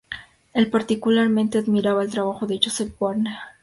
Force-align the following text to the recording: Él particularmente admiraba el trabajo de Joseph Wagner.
Él 0.55 0.71
particularmente 0.71 1.59
admiraba 1.59 2.01
el 2.01 2.09
trabajo 2.09 2.47
de 2.47 2.59
Joseph 2.59 2.95
Wagner. 2.99 3.35